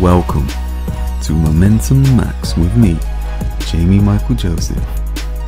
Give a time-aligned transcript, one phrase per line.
[0.00, 0.46] Welcome
[1.22, 2.98] to Momentum Max with me,
[3.60, 4.86] Jamie Michael Joseph.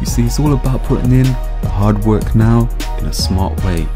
[0.00, 2.66] You see, it's all about putting in the hard work now
[2.98, 3.86] in a smart way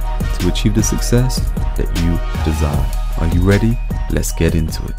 [0.41, 1.41] to achieve the success
[1.79, 2.87] that you desire.
[3.19, 3.79] Are you ready?
[4.11, 4.95] Let's get into it.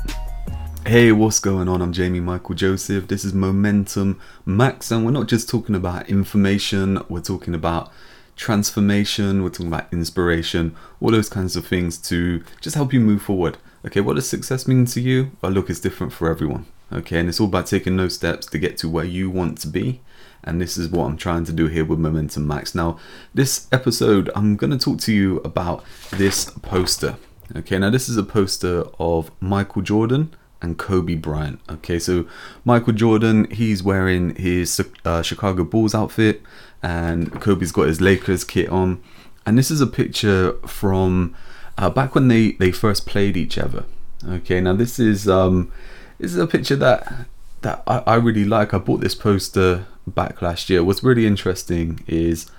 [0.87, 1.83] Hey, what's going on?
[1.83, 3.07] I'm Jamie Michael Joseph.
[3.07, 7.91] This is Momentum Max, and we're not just talking about information, we're talking about
[8.35, 13.21] transformation, we're talking about inspiration, all those kinds of things to just help you move
[13.21, 13.59] forward.
[13.85, 15.31] Okay, what does success mean to you?
[15.41, 16.65] Well, look, it's different for everyone.
[16.91, 19.67] Okay, and it's all about taking those steps to get to where you want to
[19.67, 20.01] be.
[20.43, 22.75] And this is what I'm trying to do here with Momentum Max.
[22.75, 22.97] Now,
[23.33, 27.17] this episode, I'm going to talk to you about this poster.
[27.55, 31.59] Okay, now this is a poster of Michael Jordan and Kobe Bryant.
[31.69, 32.25] Okay, so
[32.63, 36.41] Michael Jordan, he's wearing his uh, Chicago Bulls outfit,
[36.81, 39.03] and Kobe's got his Lakers kit on.
[39.45, 41.35] And this is a picture from
[41.77, 43.85] uh, back when they, they first played each other.
[44.27, 45.71] Okay, now this is um,
[46.17, 47.27] this is a picture that
[47.61, 48.73] that I, I really like.
[48.73, 50.83] I bought this poster back last year.
[50.83, 52.49] What's really interesting is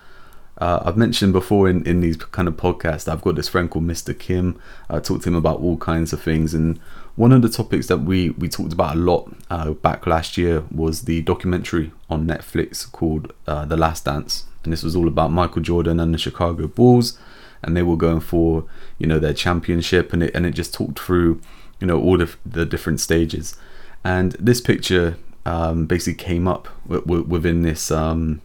[0.58, 3.86] uh, I've mentioned before in, in these kind of podcasts, I've got this friend called
[3.86, 4.16] Mr.
[4.18, 4.60] Kim.
[4.88, 6.54] I talked to him about all kinds of things.
[6.54, 6.78] And
[7.16, 10.64] one of the topics that we, we talked about a lot uh, back last year
[10.70, 14.44] was the documentary on Netflix called uh, The Last Dance.
[14.62, 17.18] And this was all about Michael Jordan and the Chicago Bulls.
[17.66, 18.64] And they were going for,
[18.98, 20.12] you know, their championship.
[20.12, 21.40] And it, and it just talked through,
[21.80, 23.56] you know, all of the different stages.
[24.04, 28.40] And this picture um, basically came up w- w- within this um,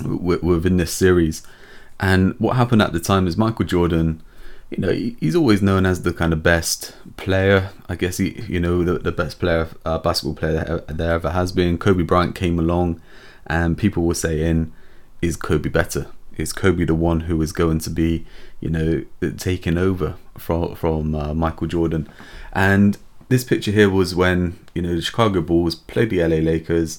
[0.00, 1.46] w- within this series.
[2.00, 4.22] And what happened at the time is Michael Jordan,
[4.70, 7.70] you know, he's always known as the kind of best player.
[7.88, 11.52] I guess he, you know, the, the best player, uh, basketball player there ever has
[11.52, 11.78] been.
[11.78, 13.00] Kobe Bryant came along,
[13.46, 14.72] and people were saying,
[15.22, 16.06] "Is Kobe better?
[16.36, 18.26] Is Kobe the one who is going to be,
[18.60, 19.04] you know,
[19.36, 22.08] taking over from from uh, Michael Jordan?"
[22.52, 26.98] And this picture here was when you know the Chicago Bulls played the LA Lakers.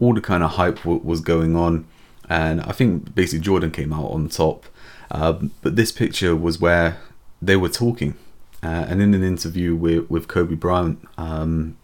[0.00, 1.86] All the kind of hype w- was going on,
[2.28, 4.66] and I think basically Jordan came out on top.
[5.10, 6.98] Uh, but this picture was where
[7.40, 8.14] they were talking,
[8.62, 11.76] uh, and in an interview with with Kobe Bryant, um,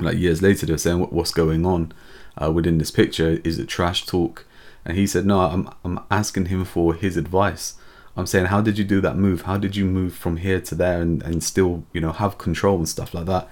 [0.00, 1.92] like years later, they were saying what's going on
[2.40, 3.40] uh, within this picture.
[3.44, 4.44] Is it trash talk?
[4.84, 7.74] And he said, no, I'm I'm asking him for his advice.
[8.16, 9.42] I'm saying, how did you do that move?
[9.42, 12.76] How did you move from here to there and, and still, you know, have control
[12.76, 13.48] and stuff like that?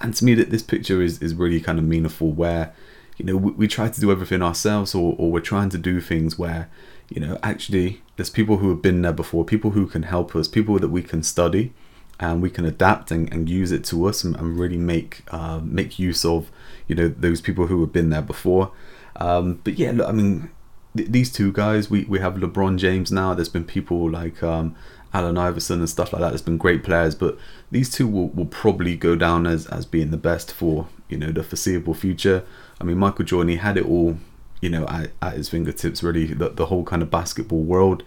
[0.00, 2.72] And to me, that this picture is, is really kind of meaningful where,
[3.18, 6.00] you know, we, we try to do everything ourselves or, or we're trying to do
[6.00, 6.68] things where,
[7.08, 10.48] you know, actually there's people who have been there before, people who can help us,
[10.48, 11.72] people that we can study
[12.18, 15.60] and we can adapt and, and use it to us and, and really make uh,
[15.62, 16.50] make use of,
[16.88, 18.72] you know, those people who have been there before.
[19.16, 20.50] Um, but yeah, look, I mean,
[20.94, 23.34] these two guys, we, we have LeBron James now.
[23.34, 24.74] There's been people like um,
[25.12, 26.30] Allen Iverson and stuff like that.
[26.30, 27.38] There's been great players, but
[27.70, 31.32] these two will, will probably go down as, as being the best for you know
[31.32, 32.44] the foreseeable future.
[32.80, 34.18] I mean, Michael Jordan, he had it all,
[34.60, 36.02] you know, at, at his fingertips.
[36.02, 38.02] Really, the, the whole kind of basketball world.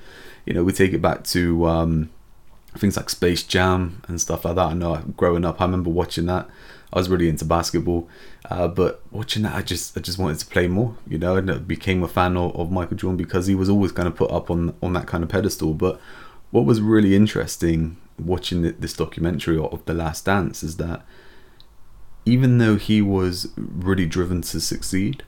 [0.46, 2.10] You know, we take it back to um,
[2.78, 4.68] things like Space Jam and stuff like that.
[4.68, 6.50] I know growing up, I remember watching that.
[6.94, 8.08] I was really into basketball,
[8.52, 11.50] uh, but watching that, I just I just wanted to play more, you know, and
[11.50, 14.30] I became a fan of, of Michael Jordan because he was always kind of put
[14.30, 15.74] up on on that kind of pedestal.
[15.74, 16.00] But
[16.52, 21.04] what was really interesting watching this documentary of The Last Dance is that
[22.26, 25.24] even though he was really driven to succeed,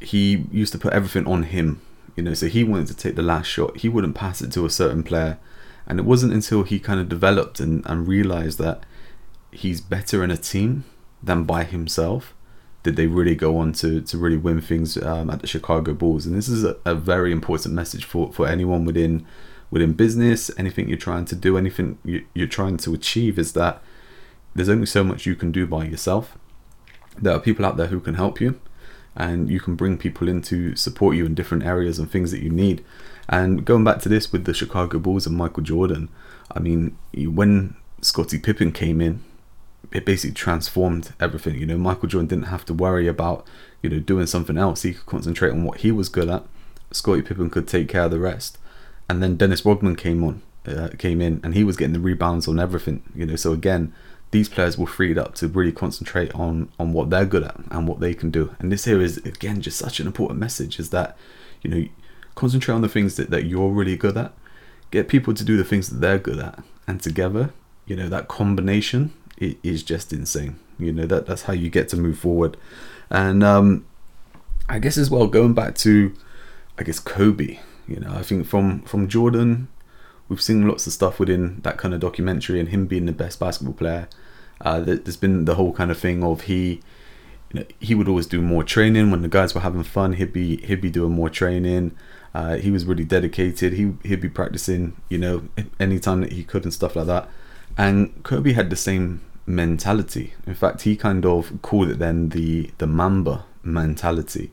[0.00, 1.82] he used to put everything on him,
[2.14, 2.34] you know.
[2.34, 3.78] So he wanted to take the last shot.
[3.78, 5.38] He wouldn't pass it to a certain player,
[5.88, 8.84] and it wasn't until he kind of developed and, and realized that
[9.50, 10.84] he's better in a team
[11.22, 12.34] than by himself
[12.82, 16.26] did they really go on to, to really win things um, at the Chicago Bulls.
[16.26, 19.26] And this is a, a, very important message for, for anyone within
[19.70, 23.82] within business, anything you're trying to do, anything you, you're trying to achieve is that
[24.54, 26.38] there's only so much you can do by yourself.
[27.20, 28.58] There are people out there who can help you
[29.14, 32.42] and you can bring people in to support you in different areas and things that
[32.42, 32.82] you need.
[33.28, 36.08] And going back to this with the Chicago Bulls and Michael Jordan,
[36.50, 39.22] I mean, when Scottie Pippen came in,
[39.92, 41.56] it basically transformed everything.
[41.56, 43.46] You know, Michael Jordan didn't have to worry about,
[43.82, 44.82] you know, doing something else.
[44.82, 46.44] He could concentrate on what he was good at.
[46.90, 48.58] Scottie Pippen could take care of the rest.
[49.08, 52.46] And then Dennis Rodman came on, uh, came in, and he was getting the rebounds
[52.48, 53.02] on everything.
[53.14, 53.94] You know, so again,
[54.30, 57.88] these players were freed up to really concentrate on on what they're good at and
[57.88, 58.54] what they can do.
[58.58, 61.16] And this here is again just such an important message: is that,
[61.62, 61.88] you know,
[62.34, 64.32] concentrate on the things that, that you're really good at.
[64.90, 67.52] Get people to do the things that they're good at, and together,
[67.86, 70.58] you know, that combination it is just insane.
[70.78, 72.56] You know that that's how you get to move forward,
[73.10, 73.86] and um,
[74.68, 76.12] I guess as well going back to,
[76.78, 77.58] I guess Kobe.
[77.86, 79.68] You know, I think from from Jordan,
[80.28, 83.40] we've seen lots of stuff within that kind of documentary and him being the best
[83.40, 84.08] basketball player,
[84.60, 86.80] Uh, there's been the whole kind of thing of he,
[87.52, 90.14] you know, he would always do more training when the guys were having fun.
[90.14, 91.92] He'd be he'd be doing more training.
[92.34, 93.72] Uh, he was really dedicated.
[93.74, 95.44] He he'd be practicing, you know,
[95.80, 97.28] anytime that he could and stuff like that.
[97.76, 100.34] And Kobe had the same mentality.
[100.46, 104.52] In fact, he kind of called it then the the Mamba mentality.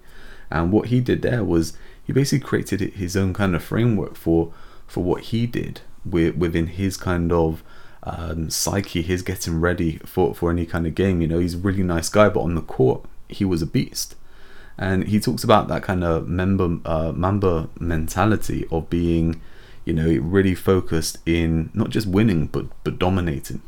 [0.50, 4.54] And what he did there was he basically created his own kind of framework for
[4.88, 7.64] for what he did within his kind of
[8.04, 11.22] um, psyche, his getting ready for, for any kind of game.
[11.22, 14.16] You know, he's a really nice guy, but on the court, he was a beast.
[14.78, 19.42] And he talks about that kind of Mamba uh, Mamba mentality of being,
[19.86, 23.62] you know, really focused in not just winning but but dominating.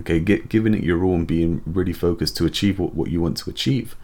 [0.00, 3.20] Okay, get, giving it your all and being really focused to achieve what, what you
[3.20, 3.96] want to achieve.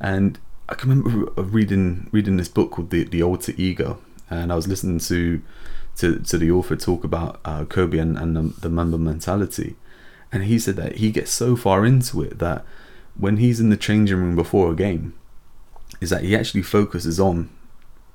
[0.00, 0.38] And
[0.68, 3.98] I can remember reading reading this book called the the Alter Ego,
[4.28, 5.42] and I was listening to
[5.96, 9.76] to, to the author talk about uh, Kobe and, and the, the Mamba mentality,
[10.30, 12.64] and he said that he gets so far into it that
[13.18, 15.14] when he's in the changing room before a game,
[16.00, 17.50] is that he actually focuses on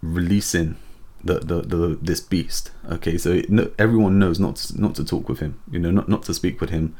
[0.02, 0.78] releasing
[1.24, 2.72] the, the, the this beast.
[2.90, 6.10] Okay, so no, everyone knows not to, not to talk with him, you know, not
[6.10, 6.96] not to speak with him,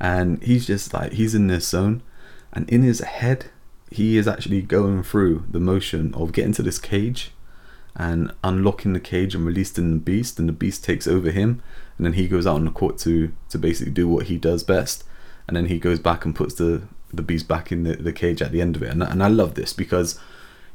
[0.00, 2.02] and he's just like he's in this zone,
[2.52, 3.46] and in his head
[3.90, 7.30] he is actually going through the motion of getting to this cage
[7.94, 11.62] and unlocking the cage and releasing the beast and the beast takes over him
[11.96, 14.62] and then he goes out on the court to to basically do what he does
[14.62, 15.04] best.
[15.48, 16.82] And then he goes back and puts the
[17.12, 18.90] the beast back in the, the cage at the end of it.
[18.90, 20.18] And, and I love this because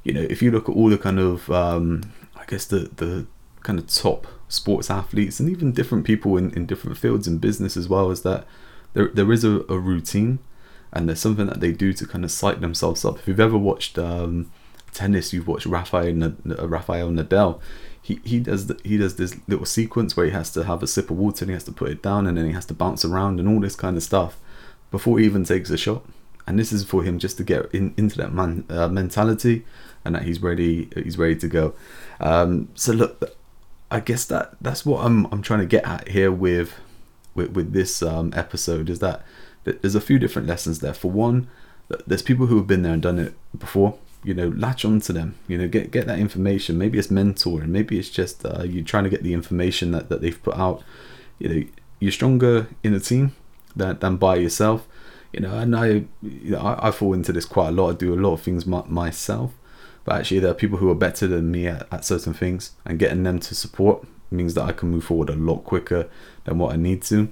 [0.04, 2.12] you know if you look at all the kind of um,
[2.42, 3.28] I guess the the
[3.62, 7.78] kind of top sports athletes and even different people in, in different fields in business
[7.78, 8.46] as well is that
[8.94, 10.40] there there is a, a routine
[10.92, 13.20] and there's something that they do to kind of psych themselves up.
[13.20, 14.52] If you've ever watched um,
[14.92, 17.62] tennis, you've watched Rafael uh, Rafael Nadal.
[18.02, 20.88] He he does the, he does this little sequence where he has to have a
[20.88, 22.74] sip of water and he has to put it down and then he has to
[22.74, 24.38] bounce around and all this kind of stuff
[24.90, 26.04] before he even takes a shot.
[26.48, 29.66] And this is for him just to get in, into that man uh, mentality
[30.04, 31.74] and that he's ready he's ready to go.
[32.20, 33.36] Um, so look,
[33.90, 36.74] I guess that that's what I'm I'm trying to get at here with
[37.36, 39.24] with, with this um, episode is that
[39.64, 40.94] there's a few different lessons there.
[40.94, 41.48] For one,
[42.08, 43.98] there's people who have been there and done it before.
[44.24, 45.36] You know, latch onto them.
[45.48, 46.78] You know, get get that information.
[46.78, 47.68] Maybe it's mentoring.
[47.68, 50.84] Maybe it's just uh, you trying to get the information that, that they've put out.
[51.40, 51.68] You know,
[52.00, 53.36] you're stronger in a team
[53.76, 54.88] than, than by yourself.
[55.34, 55.86] You know, and I,
[56.22, 57.92] you know, I, I fall into this quite a lot.
[57.92, 59.54] I do a lot of things my, myself,
[60.04, 63.00] but actually there are people who are better than me at, at certain things, and
[63.00, 66.10] getting them to support means that I can move forward a lot quicker
[66.46, 67.32] than what I need to.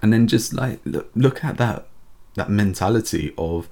[0.00, 1.86] And then just like look, look at that
[2.34, 3.68] that mentality of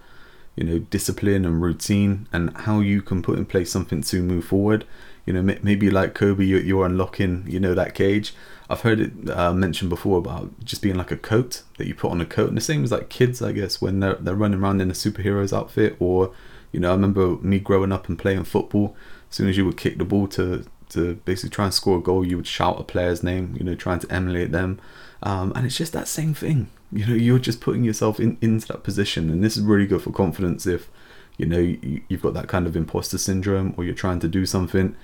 [0.56, 4.44] you know discipline and routine and how you can put in place something to move
[4.44, 4.84] forward.
[5.26, 8.34] You know maybe like kobe you're unlocking you know that cage
[8.70, 12.10] i've heard it uh, mentioned before about just being like a coat that you put
[12.10, 14.60] on a coat and the same as like kids i guess when they're, they're running
[14.60, 16.32] around in a superhero's outfit or
[16.72, 18.96] you know i remember me growing up and playing football
[19.28, 22.00] as soon as you would kick the ball to to basically try and score a
[22.00, 24.80] goal you would shout a player's name you know trying to emulate them
[25.22, 26.70] um, and it's just that same thing.
[26.92, 30.02] You know, you're just putting yourself in, into that position, and this is really good
[30.02, 30.66] for confidence.
[30.66, 30.88] If
[31.36, 34.46] you know you, you've got that kind of imposter syndrome, or you're trying to do
[34.46, 34.96] something,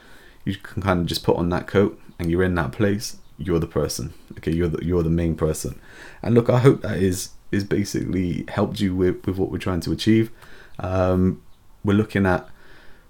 [0.44, 3.18] you can kind of just put on that coat, and you're in that place.
[3.38, 4.14] You're the person.
[4.38, 5.78] Okay, you're the you're the main person.
[6.22, 9.80] And look, I hope that is is basically helped you with with what we're trying
[9.80, 10.30] to achieve.
[10.78, 11.42] Um,
[11.84, 12.48] we're looking at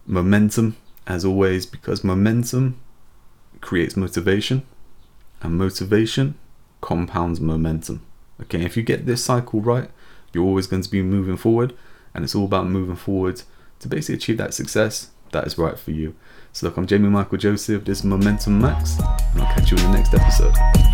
[0.06, 2.80] momentum as always because momentum
[3.60, 4.62] creates motivation,
[5.42, 6.34] and motivation
[6.80, 8.04] compounds momentum.
[8.40, 9.90] Okay, if you get this cycle right,
[10.32, 11.74] you're always going to be moving forward,
[12.14, 13.42] and it's all about moving forward
[13.80, 16.14] to basically achieve that success that is right for you.
[16.52, 18.96] So, look, I'm Jamie Michael Joseph, this is Momentum Max,
[19.36, 20.85] and I'll catch you in the next episode.